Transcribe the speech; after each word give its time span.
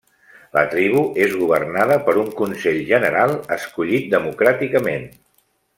La 0.57 0.61
tribu 0.69 1.03
és 1.25 1.35
governada 1.41 1.97
per 2.07 2.15
un 2.23 2.33
consell 2.41 2.81
general 2.93 3.37
escollit 3.59 4.09
democràticament. 4.19 5.09